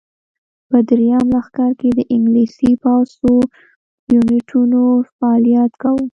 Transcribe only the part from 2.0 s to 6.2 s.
انګلیسي پوځ څو یونیټونو فعالیت کاوه.